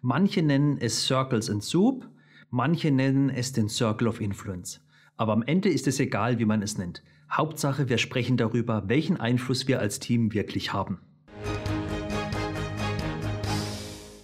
Manche 0.00 0.42
nennen 0.42 0.78
es 0.78 1.06
Circles 1.06 1.50
and 1.50 1.64
Soup, 1.64 2.08
manche 2.50 2.92
nennen 2.92 3.30
es 3.30 3.52
den 3.52 3.68
Circle 3.68 4.06
of 4.06 4.20
Influence. 4.20 4.80
Aber 5.16 5.32
am 5.32 5.42
Ende 5.42 5.68
ist 5.68 5.88
es 5.88 5.98
egal, 5.98 6.38
wie 6.38 6.44
man 6.44 6.62
es 6.62 6.78
nennt. 6.78 7.02
Hauptsache, 7.28 7.88
wir 7.88 7.98
sprechen 7.98 8.36
darüber, 8.36 8.84
welchen 8.88 9.16
Einfluss 9.16 9.66
wir 9.66 9.80
als 9.80 9.98
Team 9.98 10.32
wirklich 10.32 10.72
haben. 10.72 11.00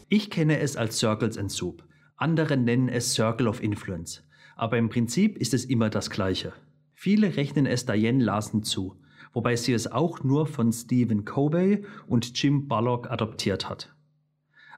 Ich 0.08 0.30
kenne 0.30 0.60
es 0.60 0.76
als 0.76 1.00
Circles 1.00 1.36
and 1.36 1.50
Soup. 1.50 1.82
Andere 2.16 2.56
nennen 2.56 2.88
es 2.88 3.12
Circle 3.12 3.48
of 3.48 3.60
Influence. 3.60 4.22
Aber 4.54 4.78
im 4.78 4.88
Prinzip 4.88 5.36
ist 5.38 5.54
es 5.54 5.64
immer 5.64 5.90
das 5.90 6.08
Gleiche. 6.08 6.52
Viele 6.94 7.36
rechnen 7.36 7.66
es 7.66 7.84
Diane 7.84 8.22
Larsen 8.22 8.62
zu, 8.62 8.94
wobei 9.32 9.56
sie 9.56 9.72
es 9.72 9.90
auch 9.90 10.22
nur 10.22 10.46
von 10.46 10.72
Stephen 10.72 11.24
Covey 11.24 11.84
und 12.06 12.40
Jim 12.40 12.68
Bullock 12.68 13.10
adoptiert 13.10 13.68
hat. 13.68 13.93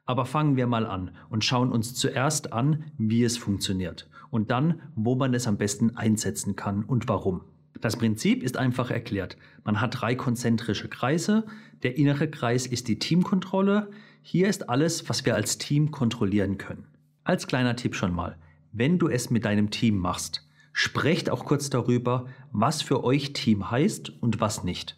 Aber 0.07 0.25
fangen 0.25 0.55
wir 0.55 0.65
mal 0.65 0.87
an 0.87 1.11
und 1.29 1.45
schauen 1.45 1.71
uns 1.71 1.93
zuerst 1.93 2.53
an, 2.53 2.85
wie 2.97 3.23
es 3.23 3.37
funktioniert 3.37 4.09
und 4.31 4.51
dann, 4.51 4.81
wo 4.95 5.15
man 5.15 5.33
es 5.33 5.47
am 5.47 5.57
besten 5.57 5.95
einsetzen 5.95 6.55
kann 6.55 6.83
und 6.83 7.07
warum. 7.07 7.41
Das 7.81 7.95
Prinzip 7.95 8.41
ist 8.41 8.57
einfach 8.57 8.89
erklärt. 8.89 9.37
Man 9.63 9.79
hat 9.79 10.01
drei 10.01 10.15
konzentrische 10.15 10.87
Kreise. 10.87 11.45
Der 11.83 11.97
innere 11.97 12.27
Kreis 12.27 12.65
ist 12.65 12.87
die 12.87 12.97
Teamkontrolle. 12.97 13.91
Hier 14.21 14.47
ist 14.47 14.69
alles, 14.69 15.07
was 15.09 15.25
wir 15.25 15.35
als 15.35 15.57
Team 15.57 15.91
kontrollieren 15.91 16.57
können. 16.57 16.87
Als 17.23 17.45
kleiner 17.45 17.75
Tipp 17.75 17.93
schon 17.93 18.13
mal, 18.13 18.37
wenn 18.71 18.97
du 18.97 19.09
es 19.09 19.29
mit 19.29 19.45
deinem 19.45 19.69
Team 19.69 19.97
machst, 19.97 20.47
sprecht 20.73 21.29
auch 21.29 21.45
kurz 21.45 21.69
darüber, 21.69 22.27
was 22.51 22.81
für 22.81 23.03
euch 23.03 23.33
Team 23.33 23.69
heißt 23.69 24.21
und 24.21 24.39
was 24.39 24.63
nicht. 24.63 24.97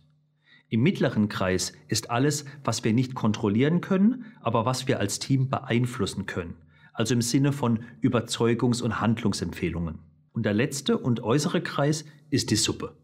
Im 0.70 0.82
mittleren 0.82 1.30
Kreis 1.30 1.74
ist 1.88 2.12
alles, 2.12 2.46
was 2.64 2.84
wir 2.84 2.94
nicht 2.94 3.16
kontrollieren 3.16 3.82
können, 3.82 4.26
aber 4.40 4.66
was 4.66 4.88
wir 4.88 5.00
als 5.00 5.18
Team 5.18 5.50
beeinflussen 5.50 6.28
können. 6.28 6.56
Also 6.94 7.16
im 7.16 7.22
Sinne 7.22 7.52
von 7.52 7.80
Überzeugungs- 8.02 8.84
und 8.84 9.02
Handlungsempfehlungen. 9.02 10.00
Und 10.32 10.46
der 10.46 10.54
letzte 10.54 10.98
und 10.98 11.22
äußere 11.24 11.62
Kreis 11.62 12.06
ist 12.30 12.52
die 12.52 12.56
Suppe. 12.56 12.96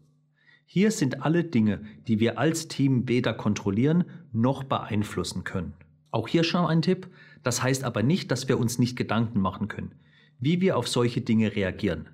Hier 0.64 0.90
sind 0.90 1.22
alle 1.22 1.42
Dinge, 1.42 1.82
die 2.06 2.20
wir 2.20 2.38
als 2.38 2.68
Team 2.68 3.08
weder 3.08 3.34
kontrollieren 3.34 4.04
noch 4.32 4.64
beeinflussen 4.64 5.42
können. 5.42 5.74
Auch 6.10 6.28
hier 6.28 6.44
schon 6.44 6.66
ein 6.66 6.82
Tipp, 6.82 7.08
das 7.42 7.62
heißt 7.62 7.84
aber 7.84 8.02
nicht, 8.02 8.30
dass 8.30 8.48
wir 8.48 8.58
uns 8.58 8.78
nicht 8.78 8.96
Gedanken 8.96 9.40
machen 9.40 9.68
können, 9.68 9.94
wie 10.38 10.60
wir 10.60 10.76
auf 10.76 10.88
solche 10.88 11.20
Dinge 11.20 11.54
reagieren. 11.54 12.08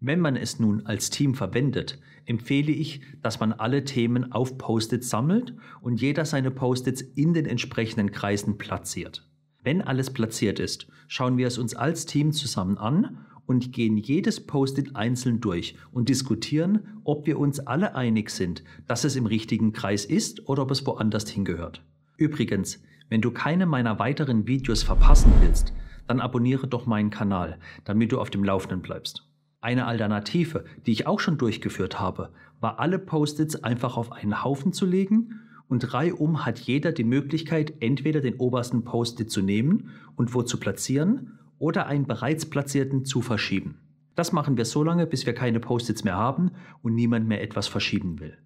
Wenn 0.00 0.20
man 0.20 0.36
es 0.36 0.58
nun 0.58 0.84
als 0.86 1.10
Team 1.10 1.34
verwendet, 1.34 1.98
empfehle 2.26 2.72
ich, 2.72 3.00
dass 3.22 3.40
man 3.40 3.52
alle 3.52 3.84
Themen 3.84 4.32
auf 4.32 4.58
Post-its 4.58 5.10
sammelt 5.10 5.54
und 5.80 6.00
jeder 6.00 6.24
seine 6.24 6.50
Post-its 6.50 7.00
in 7.00 7.34
den 7.34 7.46
entsprechenden 7.46 8.10
Kreisen 8.10 8.58
platziert. 8.58 9.28
Wenn 9.62 9.82
alles 9.82 10.10
platziert 10.10 10.58
ist, 10.58 10.86
schauen 11.08 11.38
wir 11.38 11.46
es 11.46 11.58
uns 11.58 11.74
als 11.74 12.06
Team 12.06 12.32
zusammen 12.32 12.78
an 12.78 13.26
und 13.46 13.72
gehen 13.72 13.96
jedes 13.96 14.46
Post-it 14.46 14.96
einzeln 14.96 15.40
durch 15.40 15.76
und 15.92 16.08
diskutieren, 16.08 17.00
ob 17.04 17.26
wir 17.26 17.38
uns 17.38 17.60
alle 17.60 17.94
einig 17.94 18.30
sind, 18.30 18.64
dass 18.86 19.04
es 19.04 19.16
im 19.16 19.26
richtigen 19.26 19.72
Kreis 19.72 20.04
ist 20.04 20.48
oder 20.48 20.62
ob 20.62 20.70
es 20.70 20.86
woanders 20.86 21.28
hingehört. 21.28 21.82
Übrigens, 22.16 22.82
wenn 23.08 23.20
du 23.20 23.30
keine 23.30 23.66
meiner 23.66 23.98
weiteren 23.98 24.46
Videos 24.46 24.82
verpassen 24.82 25.32
willst, 25.40 25.72
dann 26.06 26.20
abonniere 26.20 26.66
doch 26.66 26.86
meinen 26.86 27.10
Kanal, 27.10 27.58
damit 27.84 28.12
du 28.12 28.20
auf 28.20 28.30
dem 28.30 28.44
Laufenden 28.44 28.82
bleibst. 28.82 29.26
Eine 29.64 29.86
Alternative, 29.86 30.66
die 30.84 30.92
ich 30.92 31.06
auch 31.06 31.20
schon 31.20 31.38
durchgeführt 31.38 31.98
habe, 31.98 32.28
war 32.60 32.80
alle 32.80 32.98
Post-its 32.98 33.64
einfach 33.64 33.96
auf 33.96 34.12
einen 34.12 34.44
Haufen 34.44 34.74
zu 34.74 34.84
legen 34.84 35.40
und 35.68 35.94
reihum 35.94 36.44
hat 36.44 36.58
jeder 36.58 36.92
die 36.92 37.02
Möglichkeit, 37.02 37.72
entweder 37.80 38.20
den 38.20 38.34
obersten 38.36 38.84
Post-it 38.84 39.30
zu 39.30 39.40
nehmen 39.40 39.88
und 40.16 40.34
wo 40.34 40.42
zu 40.42 40.60
platzieren 40.60 41.38
oder 41.58 41.86
einen 41.86 42.06
bereits 42.06 42.44
platzierten 42.44 43.06
zu 43.06 43.22
verschieben. 43.22 43.78
Das 44.16 44.32
machen 44.32 44.58
wir 44.58 44.66
so 44.66 44.84
lange, 44.84 45.06
bis 45.06 45.24
wir 45.24 45.32
keine 45.32 45.60
Post-its 45.60 46.04
mehr 46.04 46.18
haben 46.18 46.50
und 46.82 46.94
niemand 46.94 47.26
mehr 47.26 47.42
etwas 47.42 47.66
verschieben 47.66 48.20
will. 48.20 48.36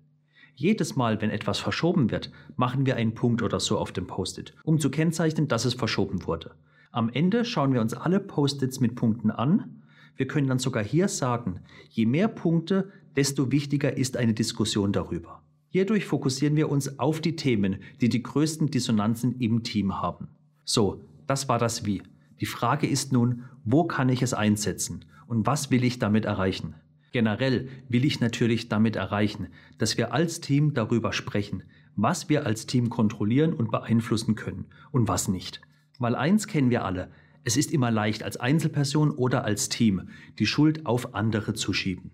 Jedes 0.54 0.94
Mal, 0.94 1.20
wenn 1.20 1.30
etwas 1.30 1.58
verschoben 1.58 2.12
wird, 2.12 2.30
machen 2.54 2.86
wir 2.86 2.94
einen 2.94 3.16
Punkt 3.16 3.42
oder 3.42 3.58
so 3.58 3.76
auf 3.76 3.90
dem 3.90 4.06
Post-it, 4.06 4.54
um 4.62 4.78
zu 4.78 4.88
kennzeichnen, 4.88 5.48
dass 5.48 5.64
es 5.64 5.74
verschoben 5.74 6.28
wurde. 6.28 6.52
Am 6.92 7.08
Ende 7.08 7.44
schauen 7.44 7.72
wir 7.72 7.80
uns 7.80 7.92
alle 7.92 8.20
Post-its 8.20 8.78
mit 8.78 8.94
Punkten 8.94 9.32
an. 9.32 9.82
Wir 10.18 10.26
können 10.26 10.48
dann 10.48 10.58
sogar 10.58 10.84
hier 10.84 11.08
sagen, 11.08 11.60
je 11.88 12.04
mehr 12.04 12.26
Punkte, 12.26 12.90
desto 13.16 13.52
wichtiger 13.52 13.96
ist 13.96 14.16
eine 14.16 14.34
Diskussion 14.34 14.92
darüber. 14.92 15.42
Hierdurch 15.68 16.06
fokussieren 16.06 16.56
wir 16.56 16.68
uns 16.70 16.98
auf 16.98 17.20
die 17.20 17.36
Themen, 17.36 17.76
die 18.00 18.08
die 18.08 18.22
größten 18.22 18.68
Dissonanzen 18.68 19.38
im 19.38 19.62
Team 19.62 20.00
haben. 20.00 20.28
So, 20.64 21.04
das 21.28 21.48
war 21.48 21.58
das 21.58 21.86
Wie. 21.86 22.02
Die 22.40 22.46
Frage 22.46 22.88
ist 22.88 23.12
nun, 23.12 23.44
wo 23.64 23.84
kann 23.84 24.08
ich 24.08 24.20
es 24.20 24.34
einsetzen 24.34 25.04
und 25.28 25.46
was 25.46 25.70
will 25.70 25.84
ich 25.84 26.00
damit 26.00 26.24
erreichen? 26.24 26.74
Generell 27.12 27.68
will 27.88 28.04
ich 28.04 28.18
natürlich 28.20 28.68
damit 28.68 28.96
erreichen, 28.96 29.48
dass 29.78 29.96
wir 29.96 30.12
als 30.12 30.40
Team 30.40 30.74
darüber 30.74 31.12
sprechen, 31.12 31.62
was 31.94 32.28
wir 32.28 32.44
als 32.44 32.66
Team 32.66 32.90
kontrollieren 32.90 33.52
und 33.52 33.70
beeinflussen 33.70 34.34
können 34.34 34.66
und 34.90 35.06
was 35.06 35.28
nicht. 35.28 35.60
Weil 36.00 36.16
eins 36.16 36.48
kennen 36.48 36.70
wir 36.70 36.84
alle, 36.84 37.10
es 37.48 37.56
ist 37.56 37.72
immer 37.72 37.90
leicht, 37.90 38.24
als 38.24 38.36
Einzelperson 38.36 39.10
oder 39.10 39.42
als 39.42 39.70
Team 39.70 40.10
die 40.38 40.44
Schuld 40.44 40.84
auf 40.84 41.14
andere 41.14 41.54
zu 41.54 41.72
schieben. 41.72 42.10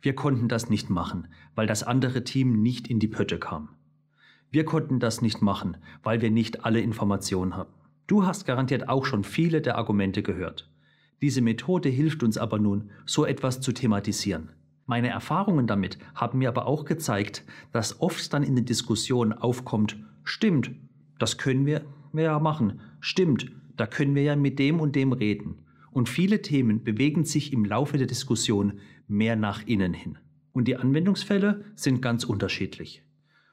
Wir 0.00 0.14
konnten 0.14 0.46
das 0.46 0.70
nicht 0.70 0.88
machen, 0.90 1.26
weil 1.56 1.66
das 1.66 1.82
andere 1.82 2.22
Team 2.22 2.62
nicht 2.62 2.86
in 2.86 3.00
die 3.00 3.08
Pötte 3.08 3.40
kam. 3.40 3.70
Wir 4.52 4.64
konnten 4.64 5.00
das 5.00 5.22
nicht 5.22 5.42
machen, 5.42 5.76
weil 6.04 6.20
wir 6.20 6.30
nicht 6.30 6.64
alle 6.64 6.80
Informationen 6.80 7.56
hatten. 7.56 7.74
Du 8.06 8.24
hast 8.24 8.46
garantiert 8.46 8.88
auch 8.88 9.06
schon 9.06 9.24
viele 9.24 9.60
der 9.60 9.76
Argumente 9.76 10.22
gehört. 10.22 10.70
Diese 11.20 11.42
Methode 11.42 11.88
hilft 11.88 12.22
uns 12.22 12.38
aber 12.38 12.60
nun, 12.60 12.90
so 13.06 13.26
etwas 13.26 13.60
zu 13.60 13.72
thematisieren. 13.72 14.50
Meine 14.86 15.08
Erfahrungen 15.08 15.66
damit 15.66 15.98
haben 16.14 16.38
mir 16.38 16.48
aber 16.48 16.66
auch 16.66 16.84
gezeigt, 16.84 17.44
dass 17.72 18.00
oft 18.00 18.32
dann 18.32 18.44
in 18.44 18.54
den 18.54 18.66
Diskussionen 18.66 19.32
aufkommt, 19.32 19.96
stimmt, 20.22 20.70
das 21.18 21.38
können 21.38 21.66
wir 21.66 21.82
ja 22.12 22.38
machen, 22.38 22.78
stimmt, 23.00 23.50
da 23.80 23.86
können 23.86 24.14
wir 24.14 24.22
ja 24.22 24.36
mit 24.36 24.58
dem 24.58 24.78
und 24.78 24.94
dem 24.94 25.12
reden. 25.12 25.62
Und 25.90 26.10
viele 26.10 26.42
Themen 26.42 26.84
bewegen 26.84 27.24
sich 27.24 27.50
im 27.52 27.64
Laufe 27.64 27.96
der 27.96 28.06
Diskussion 28.06 28.74
mehr 29.08 29.36
nach 29.36 29.66
innen 29.66 29.94
hin. 29.94 30.18
Und 30.52 30.68
die 30.68 30.76
Anwendungsfälle 30.76 31.64
sind 31.76 32.02
ganz 32.02 32.24
unterschiedlich. 32.24 33.02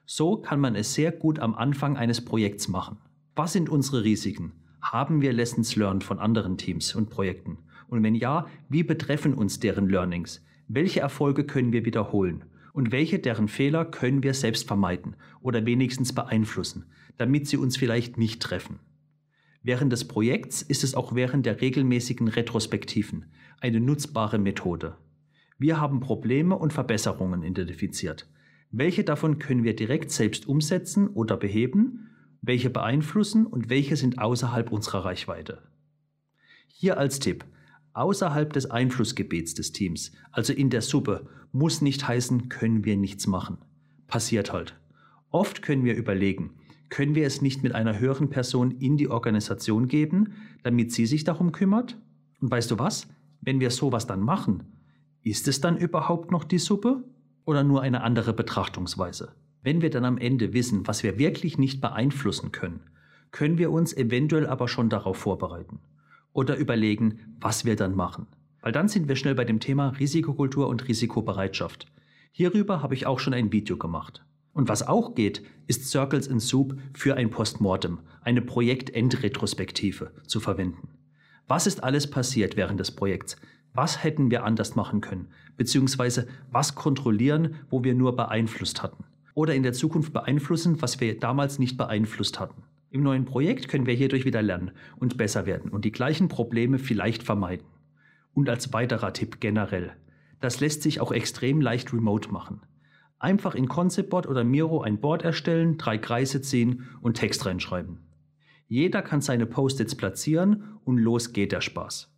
So 0.06 0.36
kann 0.38 0.60
man 0.60 0.76
es 0.76 0.94
sehr 0.94 1.14
gut 1.14 1.40
am 1.40 1.56
Anfang 1.56 1.96
eines 1.96 2.26
Projekts 2.26 2.68
machen. 2.68 2.98
Was 3.36 3.54
sind 3.54 3.70
unsere 3.70 4.04
Risiken? 4.04 4.52
Haben 4.82 5.22
wir 5.22 5.32
Lessons 5.32 5.78
learned 5.78 6.04
von 6.04 6.20
anderen 6.20 6.58
Teams 6.58 6.94
und 6.94 7.10
Projekten? 7.10 7.60
Und 7.88 8.04
wenn 8.04 8.16
ja, 8.16 8.48
wie 8.68 8.84
betreffen 8.84 9.34
uns 9.34 9.62
deren 9.62 9.88
Learnings? 9.88 10.46
Welche 10.68 11.00
Erfolge 11.00 11.46
können 11.46 11.72
wir 11.72 11.86
wiederholen? 11.86 12.44
Und 12.74 12.92
welche 12.92 13.20
deren 13.20 13.48
Fehler 13.48 13.86
können 13.86 14.24
wir 14.24 14.34
selbst 14.34 14.68
vermeiden 14.68 15.16
oder 15.40 15.66
wenigstens 15.66 16.14
beeinflussen, 16.14 16.86
damit 17.18 17.48
sie 17.48 17.58
uns 17.58 17.78
vielleicht 17.78 18.18
nicht 18.18 18.42
treffen? 18.42 18.80
Während 19.64 19.92
des 19.92 20.08
Projekts 20.08 20.62
ist 20.62 20.84
es 20.84 20.96
auch 20.96 21.16
während 21.16 21.46
der 21.46 21.62
regelmäßigen 21.62 22.28
Retrospektiven 22.28 23.26
eine 23.60 23.80
nutzbare 23.80 24.38
Methode. 24.38 24.98
Wir 25.58 25.80
haben 25.82 26.00
Probleme 26.00 26.58
und 26.58 26.74
Verbesserungen 26.74 27.44
identifiziert. 27.44 28.30
Welche 28.70 29.04
davon 29.04 29.40
können 29.40 29.64
wir 29.64 29.76
direkt 29.76 30.12
selbst 30.12 30.48
umsetzen 30.48 31.08
oder 31.08 31.38
beheben 31.38 32.08
welche 32.42 32.70
beeinflussen 32.70 33.46
und 33.46 33.70
welche 33.70 33.96
sind 33.96 34.20
außerhalb 34.20 34.72
unserer 34.72 35.06
Reichweite. 35.06 35.64
Hier 36.68 36.98
als 36.98 37.20
Tipp, 37.20 37.46
außerhalb 37.94 38.54
des 38.54 38.70
Einflussgebets 38.70 39.54
des 39.54 39.72
Teams, 39.72 40.12
also 40.32 40.54
in 40.54 40.70
der 40.70 40.82
Suppe, 40.82 41.28
muss 41.52 41.82
nicht 41.82 42.08
heißen, 42.08 42.50
können 42.50 42.86
wir 42.86 42.98
nichts 42.98 43.28
machen. 43.28 43.58
Passiert 44.08 44.54
halt. 44.54 44.80
Oft 45.30 45.62
können 45.62 45.84
wir 45.84 45.96
überlegen, 45.96 46.52
können 46.90 47.16
wir 47.16 47.26
es 47.28 47.42
nicht 47.42 47.64
mit 47.64 47.76
einer 47.76 48.00
höheren 48.00 48.30
Person 48.30 48.72
in 48.72 48.98
die 48.98 49.10
Organisation 49.10 49.88
geben, 49.88 50.34
damit 50.64 50.92
sie 50.92 51.06
sich 51.06 51.24
darum 51.24 51.52
kümmert? 51.52 51.98
Und 52.40 52.52
weißt 52.52 52.72
du 52.72 52.80
was? 52.80 53.08
Wenn 53.42 53.60
wir 53.60 53.72
sowas 53.72 54.08
dann 54.08 54.22
machen, 54.22 54.64
ist 55.24 55.48
es 55.48 55.62
dann 55.62 55.78
überhaupt 55.78 56.32
noch 56.32 56.44
die 56.44 56.60
Suppe 56.60 57.04
oder 57.46 57.64
nur 57.64 57.82
eine 57.82 58.02
andere 58.02 58.34
Betrachtungsweise? 58.34 59.34
Wenn 59.62 59.82
wir 59.82 59.90
dann 59.90 60.06
am 60.06 60.18
Ende 60.18 60.54
wissen, 60.54 60.88
was 60.88 61.04
wir 61.04 61.18
wirklich 61.18 61.58
nicht 61.58 61.82
beeinflussen 61.82 62.52
können, 62.52 62.82
können 63.32 63.58
wir 63.58 63.72
uns 63.72 63.96
eventuell 63.96 64.48
aber 64.48 64.68
schon 64.68 64.90
darauf 64.90 65.18
vorbereiten 65.18 65.80
oder 66.34 66.56
überlegen, 66.56 67.36
was 67.40 67.66
wir 67.66 67.76
dann 67.76 67.96
machen. 67.96 68.28
Weil 68.62 68.72
dann 68.72 68.88
sind 68.88 69.08
wir 69.08 69.16
schnell 69.16 69.36
bei 69.36 69.46
dem 69.46 69.60
Thema 69.60 69.90
Risikokultur 69.90 70.68
und 70.68 70.88
Risikobereitschaft. 70.88 71.88
Hierüber 72.32 72.82
habe 72.84 72.94
ich 72.94 73.06
auch 73.06 73.20
schon 73.20 73.34
ein 73.34 73.52
Video 73.52 73.78
gemacht. 73.78 74.24
Und 74.58 74.68
was 74.68 74.86
auch 74.86 75.16
geht, 75.16 75.42
ist 75.68 75.90
Circles 75.90 76.28
in 76.28 76.42
Soup 76.42 76.78
für 76.94 77.16
ein 77.16 77.30
Postmortem, 77.30 78.00
eine 78.22 78.42
Projektendretrospektive 78.42 80.12
zu 80.28 80.42
verwenden. 80.42 80.90
Was 81.48 81.66
ist 81.66 81.82
alles 81.82 82.10
passiert 82.10 82.58
während 82.58 82.80
des 82.80 82.92
Projekts? 82.92 83.38
Was 83.74 84.04
hätten 84.04 84.30
wir 84.32 84.44
anders 84.44 84.76
machen 84.76 85.00
können? 85.00 85.30
Beziehungsweise 85.56 86.28
was 86.52 86.76
kontrollieren, 86.76 87.56
wo 87.70 87.86
wir 87.86 87.94
nur 87.94 88.18
beeinflusst 88.18 88.84
hatten? 88.84 89.06
oder 89.38 89.54
in 89.54 89.62
der 89.62 89.74
Zukunft 89.74 90.14
beeinflussen, 90.14 90.82
was 90.82 91.00
wir 91.00 91.20
damals 91.20 91.60
nicht 91.60 91.78
beeinflusst 91.78 92.40
hatten. 92.40 92.64
Im 92.90 93.04
neuen 93.04 93.24
Projekt 93.24 93.68
können 93.68 93.86
wir 93.86 93.94
hierdurch 93.94 94.26
wieder 94.26 94.42
lernen 94.42 94.72
und 94.98 95.16
besser 95.16 95.46
werden 95.46 95.70
und 95.70 95.86
die 95.86 95.92
gleichen 95.92 96.28
Probleme 96.28 96.80
vielleicht 96.80 97.22
vermeiden. 97.22 97.68
Und 98.34 98.50
als 98.50 98.74
weiterer 98.74 99.14
Tipp 99.14 99.40
generell, 99.40 99.92
das 100.42 100.60
lässt 100.60 100.82
sich 100.82 101.02
auch 101.02 101.12
extrem 101.12 101.62
leicht 101.62 101.94
remote 101.94 102.32
machen. 102.32 102.62
Einfach 103.20 103.56
in 103.56 103.68
Conceptboard 103.68 104.28
oder 104.28 104.44
Miro 104.44 104.82
ein 104.82 105.00
Board 105.00 105.24
erstellen, 105.24 105.78
drei 105.78 105.98
Kreise 105.98 106.42
ziehen 106.42 106.84
und 107.02 107.16
Text 107.16 107.46
reinschreiben. 107.46 108.00
Jeder 108.68 109.02
kann 109.02 109.22
seine 109.22 109.46
Post-its 109.46 109.96
platzieren 109.96 110.78
und 110.84 110.98
los 110.98 111.34
geht 111.34 111.52
der 111.52 111.62
Spaß. 111.62 112.14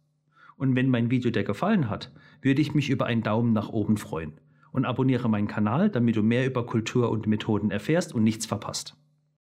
Und 0.57 0.75
wenn 0.75 0.90
mein 0.90 1.10
Video 1.10 1.31
dir 1.31 1.44
gefallen 1.44 1.90
hat, 1.90 2.12
würde 2.42 2.62
ich 2.62 2.74
mich 2.74 2.90
über 2.90 3.06
einen 3.06 3.24
Daumen 3.24 3.54
nach 3.54 3.69
oben 3.69 3.98
freuen. 3.98 4.42
Und 4.72 4.86
abonniere 4.86 5.30
meinen 5.30 5.48
Kanal, 5.48 5.90
damit 5.90 6.16
du 6.16 6.24
mehr 6.24 6.46
über 6.46 6.66
Kultur 6.66 7.10
und 7.12 7.28
Methoden 7.28 7.72
erfährst 7.72 8.13
und 8.13 8.24
nichts 8.24 8.46
verpasst. 8.46 8.98